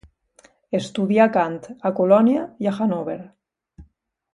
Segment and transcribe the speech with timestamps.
[0.79, 1.59] Estudià cant
[1.91, 3.23] a Colònia i a Hannover.